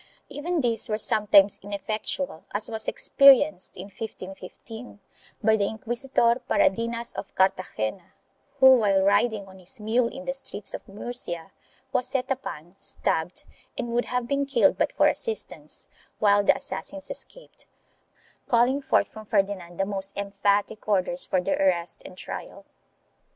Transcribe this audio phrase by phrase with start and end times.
[0.29, 4.99] Even these were sometimes ineffectual as was experienced, in 1515,
[5.43, 8.13] by the inquisitor Paradinas of Cartagena,
[8.59, 11.51] who, while riding on his mule in the streets of Murcia,
[11.93, 13.43] was set upon, stabbed
[13.77, 15.85] and would have been killed but for assistance,
[16.17, 17.67] while the assassins escaped,
[18.47, 22.65] calling forth from Ferdinand the most emphatic orders for their arrest and trial.